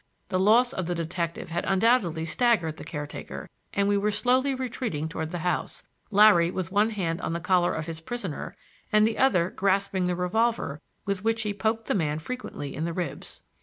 The 0.29 0.39
loss 0.39 0.73
of 0.73 0.87
the 0.87 0.95
detective 0.95 1.49
had 1.51 1.63
undoubtedly 1.67 2.25
staggered 2.25 2.77
the 2.77 2.83
caretaker, 2.83 3.47
and 3.71 3.87
we 3.87 3.99
were 3.99 4.09
slowly 4.09 4.55
retreating 4.55 5.07
toward 5.07 5.29
the 5.29 5.37
house, 5.45 5.83
Larry 6.09 6.49
with 6.49 6.71
one 6.71 6.89
hand 6.89 7.21
on 7.21 7.33
the 7.33 7.39
collar 7.39 7.75
of 7.75 7.85
his 7.85 7.99
prisoner 7.99 8.55
and 8.91 9.05
the 9.05 9.19
other 9.19 9.51
grasping 9.51 10.07
the 10.07 10.15
revolver 10.15 10.81
with 11.05 11.23
which 11.23 11.43
he 11.43 11.53
poked 11.53 11.85
the 11.85 11.93
man 11.93 12.17
frequently 12.17 12.73
in 12.73 12.85
the 12.85 12.93
ribs. 12.93 13.43